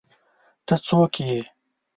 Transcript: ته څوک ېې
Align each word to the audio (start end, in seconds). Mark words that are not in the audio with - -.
ته 0.67 0.75
څوک 0.85 1.13
ېې 1.29 1.39